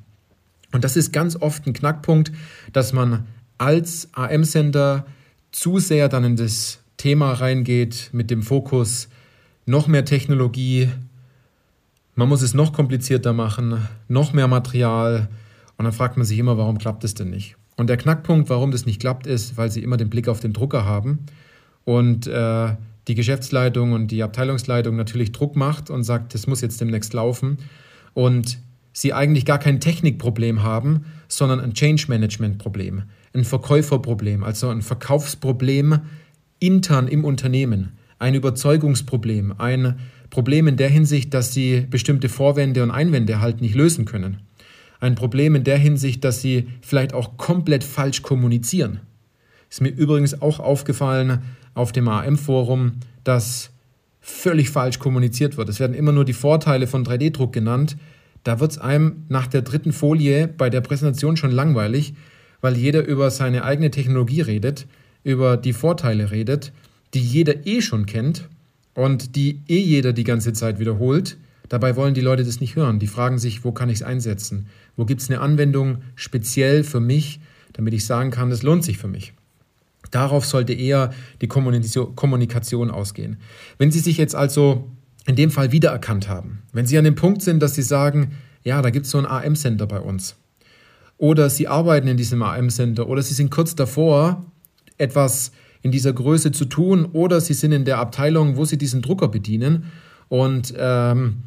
Und 0.73 0.85
das 0.85 0.97
ist 0.97 1.13
ganz 1.13 1.37
oft 1.37 1.67
ein 1.67 1.73
Knackpunkt, 1.73 2.33
dass 2.73 2.93
man 2.93 3.27
als 3.59 4.09
AM-Sender 4.13 5.07
zu 5.53 5.79
sehr 5.79 6.09
dann 6.09 6.25
in 6.25 6.37
das 6.37 6.79
Thema 6.97 7.33
reingeht 7.33 8.11
mit 8.13 8.31
dem 8.31 8.43
Fokus 8.43 9.09
noch 9.67 9.89
mehr 9.89 10.05
Technologie, 10.05 10.89
man 12.15 12.29
muss 12.29 12.43
es 12.43 12.55
noch 12.55 12.73
komplizierter 12.73 13.33
machen, 13.33 13.89
noch 14.09 14.33
mehr 14.33 14.49
Material 14.49 15.29
und 15.77 15.85
dann 15.85 15.93
fragt 15.93 16.17
man 16.17 16.27
sich 16.27 16.39
immer, 16.39 16.59
warum 16.59 16.79
klappt 16.79 17.05
es 17.05 17.15
denn 17.15 17.31
nicht? 17.31 17.57
Und 17.77 17.89
der 17.89 17.97
Knackpunkt, 17.97 18.51
warum 18.51 18.73
das 18.73 18.85
nicht 18.85 19.01
klappt, 19.01 19.27
ist, 19.27 19.57
weil 19.57 19.71
sie 19.71 19.83
immer 19.83 19.97
den 19.97 20.11
Blick 20.11 20.29
auf 20.29 20.41
den 20.41 20.53
Drucker 20.53 20.85
haben 20.85 21.21
und 21.85 22.27
äh, 22.27 22.75
die 23.11 23.15
Geschäftsleitung 23.17 23.93
und 23.93 24.09
die 24.09 24.23
Abteilungsleitung 24.23 24.97
natürlich 24.97 25.33
Druck 25.33 25.57
macht 25.57 25.91
und 25.91 26.05
sagt, 26.05 26.33
das 26.35 26.47
muss 26.47 26.61
jetzt 26.61 26.81
demnächst 26.81 27.13
laufen. 27.13 27.59
Und 28.15 28.59
sie 28.93 29.13
eigentlich 29.13 29.45
gar 29.45 29.59
kein 29.59 29.81
Technikproblem 29.81 30.63
haben, 30.63 31.05
sondern 31.29 31.61
ein 31.61 31.75
Change 31.75 32.07
Management 32.09 32.59
Problem, 32.59 33.03
ein 33.35 33.45
Verkäuferproblem, 33.45 34.43
also 34.45 34.69
ein 34.69 34.83
Verkaufsproblem 34.83 36.01
intern 36.59 37.09
im 37.09 37.25
Unternehmen, 37.25 37.93
ein 38.19 38.35
Überzeugungsproblem, 38.35 39.55
ein 39.59 39.99
Problem 40.31 40.69
in 40.69 40.77
der 40.77 40.89
Hinsicht, 40.89 41.35
dass 41.35 41.53
sie 41.53 41.87
bestimmte 41.91 42.29
Vorwände 42.29 42.83
und 42.83 42.91
Einwände 42.91 43.41
halt 43.41 43.61
nicht 43.61 43.75
lösen 43.75 44.05
können 44.05 44.39
ein 45.01 45.15
Problem 45.15 45.55
in 45.55 45.65
der 45.65 45.79
Hinsicht, 45.79 46.25
dass 46.25 46.41
sie 46.43 46.69
vielleicht 46.83 47.15
auch 47.15 47.37
komplett 47.39 47.83
falsch 47.83 48.23
kommunizieren. 48.23 49.01
Ist 49.71 49.81
mir 49.81 49.89
übrigens 49.89 50.41
auch 50.43 50.61
aufgefallen 50.61 51.43
auf 51.75 51.93
dem 51.93 52.09
AM-Forum, 52.09 52.93
dass 53.25 53.71
völlig 54.21 54.71
falsch 54.71 54.99
kommuniziert 54.99 55.57
wird. 55.57 55.69
Es 55.69 55.81
werden 55.81 55.95
immer 55.95 56.13
nur 56.13 56.25
die 56.25 56.33
Vorteile 56.33 56.87
von 56.87 57.05
3D-Druck 57.05 57.53
genannt. 57.53 57.97
Da 58.45 58.61
wird 58.61 58.73
es 58.73 58.79
einem 58.79 59.25
nach 59.29 59.47
der 59.47 59.63
dritten 59.63 59.93
Folie 59.93 60.49
bei 60.49 60.71
der 60.71 60.81
Präsentation 60.81 61.37
schon 61.37 61.51
langweilig, 61.51 62.15
weil 62.61 62.77
jeder 62.77 63.05
über 63.05 63.31
seine 63.31 63.65
eigene 63.65 63.91
Technologie 63.91 64.43
redet, 64.43 64.87
über 65.25 65.57
die 65.57 65.73
Vorteile 65.73 66.31
redet, 66.31 66.73
die 67.15 67.21
jeder 67.21 67.67
eh 67.67 67.81
schon 67.83 68.07
kennt 68.07 68.49
und 68.95 69.37
die 69.37 69.61
eh 69.69 69.79
jeder 69.79 70.13
die 70.13 70.25
ganze 70.25 70.53
Zeit 70.53 70.79
wiederholt. 70.79 71.39
Dabei 71.69 71.97
wollen 71.97 72.15
die 72.15 72.21
Leute 72.21 72.45
das 72.45 72.61
nicht 72.61 72.77
hören. 72.77 72.99
Die 72.99 73.07
fragen 73.07 73.39
sich, 73.39 73.65
wo 73.65 73.73
kann 73.73 73.89
ich 73.89 73.97
es 73.97 74.03
einsetzen? 74.03 74.67
Wo 74.97 75.05
gibt 75.05 75.23
es 75.23 75.31
eine 75.31 75.41
Anwendung 75.41 75.99
speziell 76.15 76.83
für 76.83 77.01
mich, 77.01 77.41
damit 77.73 77.95
ich 77.95 78.05
sagen 78.05 78.31
kann, 78.31 78.51
das 78.51 78.63
lohnt 78.63 78.85
sich 78.85 78.99
für 78.99 79.09
mich. 79.09 79.33
Darauf 80.11 80.45
sollte 80.45 80.73
eher 80.73 81.13
die 81.41 81.47
Kommunikation 81.47 82.91
ausgehen. 82.91 83.37
Wenn 83.79 83.91
Sie 83.91 84.01
sich 84.01 84.17
jetzt 84.17 84.35
also 84.35 84.89
in 85.27 85.37
dem 85.37 85.51
Fall 85.51 85.73
wiedererkannt 85.73 86.29
haben, 86.29 86.63
wenn 86.73 86.87
Sie 86.87 86.99
an 86.99 87.05
dem 87.05 87.15
Punkt 87.15 87.43
sind, 87.43 87.61
dass 87.61 87.75
Sie 87.75 87.83
sagen, 87.83 88.33
ja, 88.65 88.83
da 88.83 88.91
gibt 88.91 89.07
es 89.07 89.13
so 89.13 89.19
ein 89.19 89.27
AM-Center 89.27 89.87
bei 89.87 90.01
uns, 90.01 90.37
oder 91.17 91.51
Sie 91.51 91.69
arbeiten 91.69 92.09
in 92.09 92.17
diesem 92.17 92.43
AM-Center, 92.43 93.09
oder 93.09 93.23
Sie 93.23 93.35
sind 93.35 93.51
kurz 93.51 93.77
davor, 93.77 94.45
etwas 94.99 95.53
in 95.83 95.93
dieser 95.93 96.13
Größe 96.13 96.51
zu 96.51 96.65
tun, 96.65 97.07
oder 97.13 97.41
Sie 97.41 97.55
sind 97.55 97.73
in 97.73 97.85
der 97.85 97.99
Abteilung, 97.99 98.57
wo 98.57 98.65
Sie 98.65 98.79
diesen 98.79 99.03
Drucker 99.03 99.29
bedienen 99.29 99.85
und 100.29 100.75
ähm, 100.77 101.43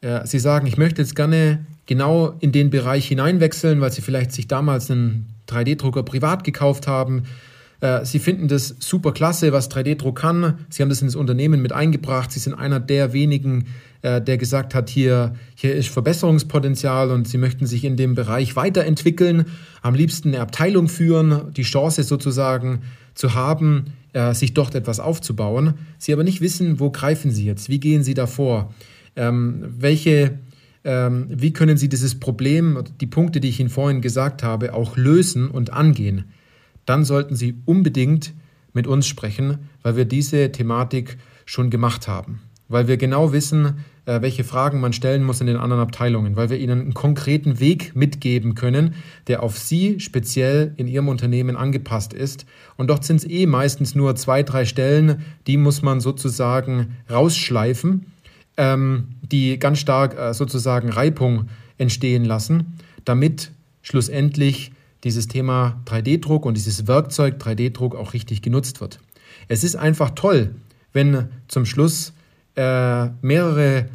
äh, 0.00 0.26
Sie 0.26 0.38
sagen, 0.38 0.66
ich 0.66 0.78
möchte 0.78 1.02
jetzt 1.02 1.16
gerne 1.16 1.66
genau 1.86 2.34
in 2.40 2.52
den 2.52 2.70
Bereich 2.70 3.08
hineinwechseln, 3.08 3.80
weil 3.80 3.92
Sie 3.92 4.00
vielleicht 4.00 4.32
sich 4.32 4.48
damals 4.48 4.90
einen 4.90 5.26
3D-Drucker 5.48 6.04
privat 6.04 6.44
gekauft 6.44 6.86
haben 6.86 7.24
äh, 7.80 8.04
Sie 8.04 8.18
finden 8.18 8.48
das 8.48 8.76
super 8.78 9.12
klasse, 9.12 9.52
was 9.52 9.70
3D-Druck 9.70 10.18
kann. 10.18 10.58
Sie 10.68 10.82
haben 10.82 10.90
das 10.90 11.00
in 11.00 11.08
das 11.08 11.16
Unternehmen 11.16 11.62
mit 11.62 11.72
eingebracht. 11.72 12.30
Sie 12.30 12.40
sind 12.40 12.54
einer 12.54 12.78
der 12.78 13.12
wenigen, 13.12 13.66
äh, 14.02 14.20
der 14.20 14.36
gesagt 14.36 14.74
hat, 14.74 14.90
hier, 14.90 15.34
hier 15.54 15.74
ist 15.74 15.88
Verbesserungspotenzial 15.88 17.10
und 17.10 17.26
Sie 17.26 17.38
möchten 17.38 17.66
sich 17.66 17.84
in 17.84 17.96
dem 17.96 18.14
Bereich 18.14 18.54
weiterentwickeln, 18.56 19.46
am 19.82 19.94
liebsten 19.94 20.28
eine 20.28 20.40
Abteilung 20.40 20.88
führen, 20.88 21.52
die 21.54 21.62
Chance 21.62 22.02
sozusagen 22.02 22.82
zu 23.14 23.34
haben, 23.34 23.86
äh, 24.12 24.34
sich 24.34 24.54
dort 24.54 24.74
etwas 24.74 25.00
aufzubauen. 25.00 25.74
Sie 25.98 26.12
aber 26.12 26.24
nicht 26.24 26.40
wissen, 26.40 26.80
wo 26.80 26.90
greifen 26.90 27.30
Sie 27.30 27.46
jetzt, 27.46 27.68
wie 27.70 27.80
gehen 27.80 28.02
Sie 28.02 28.14
da 28.14 28.26
vor, 28.26 28.74
ähm, 29.16 29.64
welche 29.78 30.38
ähm, 30.82 31.26
wie 31.28 31.52
können 31.52 31.76
Sie 31.76 31.90
dieses 31.90 32.18
Problem, 32.18 32.82
die 33.02 33.06
Punkte, 33.06 33.40
die 33.40 33.50
ich 33.50 33.60
Ihnen 33.60 33.68
vorhin 33.68 34.00
gesagt 34.00 34.42
habe, 34.42 34.72
auch 34.72 34.96
lösen 34.96 35.50
und 35.50 35.74
angehen 35.74 36.24
dann 36.90 37.04
sollten 37.04 37.36
Sie 37.36 37.54
unbedingt 37.66 38.34
mit 38.72 38.88
uns 38.88 39.06
sprechen, 39.06 39.58
weil 39.82 39.94
wir 39.94 40.04
diese 40.04 40.50
Thematik 40.50 41.18
schon 41.44 41.70
gemacht 41.70 42.08
haben. 42.08 42.40
Weil 42.66 42.88
wir 42.88 42.96
genau 42.96 43.32
wissen, 43.32 43.84
äh, 44.06 44.22
welche 44.22 44.42
Fragen 44.42 44.80
man 44.80 44.92
stellen 44.92 45.22
muss 45.22 45.40
in 45.40 45.46
den 45.46 45.56
anderen 45.56 45.82
Abteilungen, 45.82 46.34
weil 46.34 46.50
wir 46.50 46.58
Ihnen 46.58 46.80
einen 46.80 46.94
konkreten 46.94 47.60
Weg 47.60 47.94
mitgeben 47.94 48.56
können, 48.56 48.94
der 49.28 49.44
auf 49.44 49.56
Sie 49.56 50.00
speziell 50.00 50.74
in 50.78 50.88
Ihrem 50.88 51.06
Unternehmen 51.06 51.56
angepasst 51.56 52.12
ist. 52.12 52.44
Und 52.76 52.88
dort 52.88 53.04
sind 53.04 53.18
es 53.18 53.30
eh 53.30 53.46
meistens 53.46 53.94
nur 53.94 54.16
zwei, 54.16 54.42
drei 54.42 54.64
Stellen, 54.64 55.22
die 55.46 55.58
muss 55.58 55.82
man 55.82 56.00
sozusagen 56.00 56.96
rausschleifen, 57.08 58.06
ähm, 58.56 59.10
die 59.22 59.60
ganz 59.60 59.78
stark 59.78 60.18
äh, 60.18 60.34
sozusagen 60.34 60.90
Reibung 60.90 61.44
entstehen 61.78 62.24
lassen, 62.24 62.78
damit 63.04 63.52
schlussendlich 63.80 64.72
dieses 65.04 65.28
Thema 65.28 65.80
3D-Druck 65.86 66.44
und 66.44 66.56
dieses 66.56 66.86
Werkzeug 66.86 67.36
3D-Druck 67.38 67.94
auch 67.94 68.12
richtig 68.12 68.42
genutzt 68.42 68.80
wird. 68.80 69.00
Es 69.48 69.64
ist 69.64 69.76
einfach 69.76 70.10
toll, 70.10 70.54
wenn 70.92 71.28
zum 71.48 71.64
Schluss 71.64 72.12
äh, 72.56 73.06
mehrere 73.22 73.88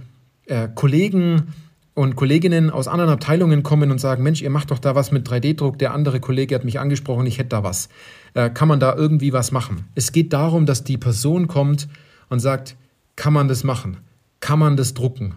äh, 0.46 0.68
Kollegen 0.74 1.54
und 1.94 2.16
Kolleginnen 2.16 2.70
aus 2.70 2.88
anderen 2.88 3.12
Abteilungen 3.12 3.64
kommen 3.64 3.90
und 3.90 4.00
sagen, 4.00 4.22
Mensch, 4.24 4.42
ihr 4.42 4.50
macht 4.50 4.72
doch 4.72 4.80
da 4.80 4.96
was 4.96 5.12
mit 5.12 5.28
3D-Druck, 5.28 5.80
der 5.80 5.94
andere 5.94 6.20
Kollege 6.20 6.56
hat 6.56 6.66
mich 6.66 6.80
angesprochen, 6.80 7.26
ich 7.26 7.38
hätte 7.38 7.50
da 7.50 7.64
was. 7.64 7.90
Äh, 8.34 8.50
kann 8.50 8.68
man 8.68 8.80
da 8.80 8.96
irgendwie 8.96 9.32
was 9.32 9.52
machen? 9.52 9.86
Es 9.96 10.12
geht 10.12 10.34
darum, 10.34 10.66
dass 10.66 10.84
die 10.84 10.98
Person 10.98 11.48
kommt 11.48 11.88
und 12.30 12.40
sagt, 12.40 12.76
kann 13.16 13.34
man 13.34 13.48
das 13.48 13.64
machen? 13.64 13.98
Kann 14.42 14.60
man 14.60 14.76
das 14.76 14.94
drucken? 14.94 15.36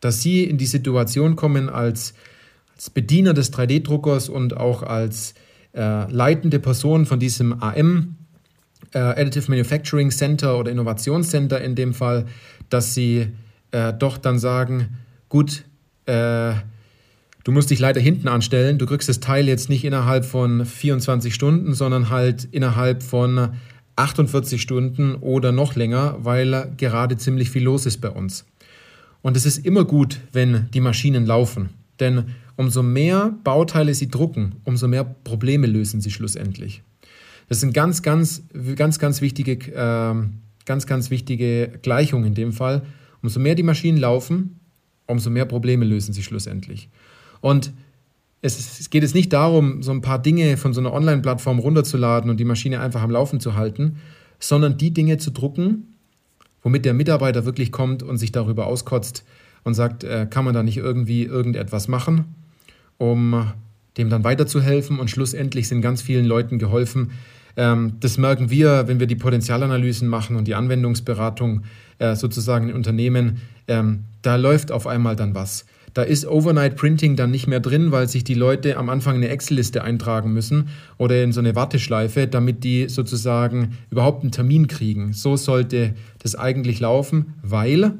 Dass 0.00 0.20
sie 0.20 0.44
in 0.44 0.58
die 0.58 0.66
Situation 0.66 1.36
kommen 1.36 1.70
als 1.70 2.14
als 2.74 2.90
Bediener 2.90 3.34
des 3.34 3.52
3D-Druckers 3.52 4.28
und 4.28 4.56
auch 4.56 4.82
als 4.82 5.34
äh, 5.74 6.10
leitende 6.10 6.58
Person 6.58 7.06
von 7.06 7.18
diesem 7.18 7.62
AM, 7.62 8.16
äh, 8.92 8.98
Additive 8.98 9.50
Manufacturing 9.50 10.10
Center 10.10 10.58
oder 10.58 10.70
Innovationscenter 10.70 11.60
in 11.60 11.74
dem 11.74 11.94
Fall, 11.94 12.26
dass 12.70 12.94
sie 12.94 13.28
äh, 13.70 13.92
doch 13.92 14.18
dann 14.18 14.38
sagen, 14.38 14.98
gut, 15.28 15.64
äh, 16.06 16.54
du 17.44 17.52
musst 17.52 17.70
dich 17.70 17.78
leider 17.78 18.00
hinten 18.00 18.28
anstellen, 18.28 18.78
du 18.78 18.86
kriegst 18.86 19.08
das 19.08 19.20
Teil 19.20 19.48
jetzt 19.48 19.68
nicht 19.68 19.84
innerhalb 19.84 20.24
von 20.24 20.64
24 20.64 21.34
Stunden, 21.34 21.74
sondern 21.74 22.10
halt 22.10 22.48
innerhalb 22.50 23.02
von 23.02 23.50
48 23.96 24.60
Stunden 24.60 25.14
oder 25.16 25.52
noch 25.52 25.76
länger, 25.76 26.16
weil 26.20 26.72
gerade 26.76 27.16
ziemlich 27.16 27.50
viel 27.50 27.62
los 27.62 27.86
ist 27.86 28.00
bei 28.00 28.10
uns. 28.10 28.44
Und 29.22 29.36
es 29.36 29.46
ist 29.46 29.64
immer 29.64 29.84
gut, 29.84 30.20
wenn 30.32 30.68
die 30.74 30.80
Maschinen 30.80 31.26
laufen. 31.26 31.70
Denn 32.00 32.34
umso 32.56 32.82
mehr 32.82 33.34
Bauteile 33.44 33.94
sie 33.94 34.08
drucken, 34.08 34.56
umso 34.64 34.88
mehr 34.88 35.04
Probleme 35.04 35.66
lösen 35.66 36.00
sie 36.00 36.10
schlussendlich. 36.10 36.82
Das 37.48 37.60
sind 37.60 37.74
ganz, 37.74 38.02
ganz, 38.02 38.42
ganz, 38.76 38.98
ganz 38.98 39.20
wichtige, 39.20 39.72
äh, 39.72 40.14
ganz, 40.64 40.86
ganz 40.86 41.10
wichtige 41.10 41.78
Gleichungen 41.82 42.26
in 42.26 42.34
dem 42.34 42.52
Fall. 42.52 42.82
Umso 43.22 43.40
mehr 43.40 43.54
die 43.54 43.62
Maschinen 43.62 43.98
laufen, 43.98 44.60
umso 45.06 45.30
mehr 45.30 45.44
Probleme 45.44 45.84
lösen 45.84 46.12
sie 46.12 46.22
schlussendlich. 46.22 46.88
Und 47.40 47.72
es, 48.40 48.80
es 48.80 48.90
geht 48.90 49.02
jetzt 49.02 49.14
nicht 49.14 49.32
darum, 49.32 49.82
so 49.82 49.92
ein 49.92 50.00
paar 50.00 50.20
Dinge 50.20 50.56
von 50.56 50.72
so 50.72 50.80
einer 50.80 50.92
Online-Plattform 50.92 51.58
runterzuladen 51.58 52.30
und 52.30 52.38
die 52.38 52.44
Maschine 52.44 52.80
einfach 52.80 53.02
am 53.02 53.10
Laufen 53.10 53.40
zu 53.40 53.54
halten, 53.54 53.96
sondern 54.38 54.78
die 54.78 54.92
Dinge 54.92 55.18
zu 55.18 55.30
drucken, 55.30 55.94
womit 56.62 56.84
der 56.84 56.94
Mitarbeiter 56.94 57.44
wirklich 57.44 57.72
kommt 57.72 58.02
und 58.02 58.18
sich 58.18 58.32
darüber 58.32 58.66
auskotzt, 58.66 59.24
und 59.64 59.74
sagt, 59.74 60.04
äh, 60.04 60.26
kann 60.28 60.44
man 60.44 60.54
da 60.54 60.62
nicht 60.62 60.76
irgendwie 60.76 61.24
irgendetwas 61.24 61.88
machen, 61.88 62.26
um 62.98 63.52
dem 63.96 64.10
dann 64.10 64.24
weiterzuhelfen. 64.24 64.98
Und 64.98 65.10
schlussendlich 65.10 65.68
sind 65.68 65.80
ganz 65.80 66.02
vielen 66.02 66.24
Leuten 66.24 66.58
geholfen. 66.58 67.12
Ähm, 67.56 67.94
das 68.00 68.18
merken 68.18 68.50
wir, 68.50 68.88
wenn 68.88 69.00
wir 69.00 69.06
die 69.06 69.16
Potenzialanalysen 69.16 70.08
machen 70.08 70.36
und 70.36 70.48
die 70.48 70.54
Anwendungsberatung 70.54 71.62
äh, 71.98 72.16
sozusagen 72.16 72.68
in 72.68 72.74
Unternehmen. 72.74 73.42
Ähm, 73.68 74.04
da 74.22 74.36
läuft 74.36 74.72
auf 74.72 74.86
einmal 74.86 75.16
dann 75.16 75.34
was. 75.34 75.66
Da 75.94 76.02
ist 76.02 76.26
Overnight 76.26 76.74
Printing 76.74 77.14
dann 77.14 77.30
nicht 77.30 77.46
mehr 77.46 77.60
drin, 77.60 77.92
weil 77.92 78.08
sich 78.08 78.24
die 78.24 78.34
Leute 78.34 78.76
am 78.76 78.88
Anfang 78.88 79.14
eine 79.14 79.28
Excel-Liste 79.28 79.84
eintragen 79.84 80.32
müssen 80.32 80.68
oder 80.98 81.22
in 81.22 81.30
so 81.30 81.38
eine 81.38 81.54
Warteschleife, 81.54 82.26
damit 82.26 82.64
die 82.64 82.88
sozusagen 82.88 83.78
überhaupt 83.90 84.22
einen 84.22 84.32
Termin 84.32 84.66
kriegen. 84.66 85.12
So 85.12 85.36
sollte 85.36 85.94
das 86.18 86.34
eigentlich 86.34 86.80
laufen, 86.80 87.34
weil 87.42 87.92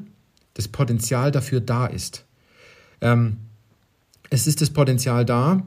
das 0.55 0.67
Potenzial 0.67 1.31
dafür 1.31 1.61
da 1.61 1.85
ist. 1.85 2.25
Ähm, 2.99 3.37
es 4.29 4.47
ist 4.47 4.61
das 4.61 4.69
Potenzial 4.69 5.25
da, 5.25 5.63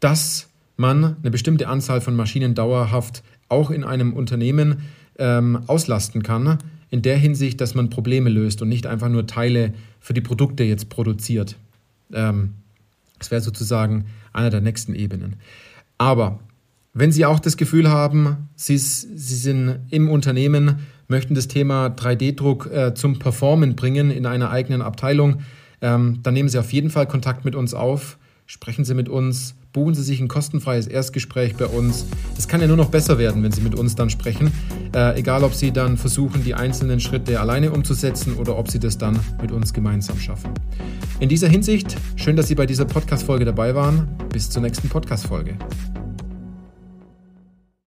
dass 0.00 0.48
man 0.76 1.16
eine 1.20 1.30
bestimmte 1.30 1.68
Anzahl 1.68 2.00
von 2.00 2.14
Maschinen 2.14 2.54
dauerhaft 2.54 3.22
auch 3.48 3.70
in 3.70 3.84
einem 3.84 4.12
Unternehmen 4.12 4.82
ähm, 5.18 5.60
auslasten 5.66 6.22
kann, 6.22 6.58
in 6.90 7.02
der 7.02 7.16
Hinsicht, 7.16 7.60
dass 7.60 7.74
man 7.74 7.90
Probleme 7.90 8.30
löst 8.30 8.62
und 8.62 8.68
nicht 8.68 8.86
einfach 8.86 9.08
nur 9.08 9.26
Teile 9.26 9.74
für 10.00 10.14
die 10.14 10.20
Produkte 10.20 10.64
jetzt 10.64 10.88
produziert. 10.88 11.56
Ähm, 12.12 12.54
das 13.18 13.30
wäre 13.30 13.40
sozusagen 13.40 14.06
einer 14.32 14.50
der 14.50 14.60
nächsten 14.60 14.94
Ebenen. 14.94 15.36
Aber 15.98 16.40
wenn 16.92 17.12
Sie 17.12 17.24
auch 17.24 17.40
das 17.40 17.56
Gefühl 17.56 17.90
haben, 17.90 18.48
Sie, 18.54 18.76
Sie 18.76 19.36
sind 19.36 19.80
im 19.90 20.08
Unternehmen 20.08 20.80
möchten 21.08 21.34
das 21.34 21.48
Thema 21.48 21.86
3D-Druck 21.86 22.66
äh, 22.72 22.94
zum 22.94 23.18
Performen 23.18 23.76
bringen 23.76 24.10
in 24.10 24.26
einer 24.26 24.50
eigenen 24.50 24.82
Abteilung, 24.82 25.42
ähm, 25.86 26.18
dann 26.24 26.34
nehmen 26.34 26.48
Sie 26.48 26.58
auf 26.58 26.72
jeden 26.72 26.90
Fall 26.90 27.06
Kontakt 27.06 27.44
mit 27.44 27.54
uns 27.54 27.72
auf. 27.72 28.18
Sprechen 28.46 28.84
Sie 28.84 28.94
mit 28.94 29.08
uns, 29.08 29.54
buchen 29.72 29.94
Sie 29.94 30.02
sich 30.02 30.20
ein 30.20 30.26
kostenfreies 30.26 30.88
Erstgespräch 30.88 31.54
bei 31.54 31.66
uns. 31.66 32.06
Es 32.36 32.48
kann 32.48 32.60
ja 32.60 32.66
nur 32.66 32.76
noch 32.76 32.90
besser 32.90 33.18
werden, 33.18 33.42
wenn 33.44 33.52
Sie 33.52 33.60
mit 33.60 33.76
uns 33.76 33.94
dann 33.94 34.10
sprechen. 34.10 34.50
Äh, 34.94 35.18
egal, 35.18 35.44
ob 35.44 35.54
Sie 35.54 35.70
dann 35.70 35.96
versuchen, 35.96 36.42
die 36.42 36.54
einzelnen 36.54 36.98
Schritte 36.98 37.40
alleine 37.40 37.70
umzusetzen 37.70 38.34
oder 38.34 38.58
ob 38.58 38.68
Sie 38.68 38.80
das 38.80 38.98
dann 38.98 39.18
mit 39.40 39.52
uns 39.52 39.72
gemeinsam 39.72 40.18
schaffen. 40.18 40.50
In 41.20 41.28
dieser 41.28 41.48
Hinsicht, 41.48 41.96
schön, 42.16 42.34
dass 42.34 42.48
Sie 42.48 42.56
bei 42.56 42.66
dieser 42.66 42.84
Podcast-Folge 42.84 43.44
dabei 43.44 43.74
waren. 43.74 44.08
Bis 44.32 44.50
zur 44.50 44.62
nächsten 44.62 44.88
Podcast-Folge. 44.88 45.56